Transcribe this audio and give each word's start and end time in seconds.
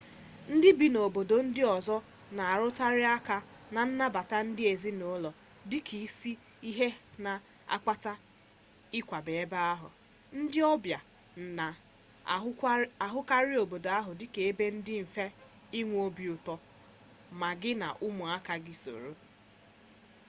ndị 0.53 0.69
bi 0.79 0.87
n'obodo 0.91 1.35
ndị 1.47 1.61
ọzọ 1.75 1.95
na-arụtụkarị 2.35 3.03
aka 3.15 3.37
na 3.73 3.81
nnabata 3.87 4.37
ndị 4.47 4.63
ezinaụlọ 4.73 5.29
dịka 5.69 5.95
isi 6.05 6.31
ihe 6.69 6.87
na-akpata 7.23 8.13
ịkwaga 8.99 9.31
ebe 9.43 9.57
ahụ 9.73 9.89
ndị 10.39 10.59
ọbịa 10.73 10.99
na-ahụkarị 11.57 13.53
obodo 13.63 13.89
ahụ 13.99 14.11
dịka 14.19 14.39
ebe 14.49 14.65
di 14.85 14.93
mfe 15.05 15.25
inwe 15.79 15.97
obi 16.07 16.23
ụtọ 16.35 16.55
ma 17.39 17.49
gi 17.61 17.71
na 17.81 17.87
ụmụaka 18.05 18.53
gi 18.65 18.73
soro 18.83 19.11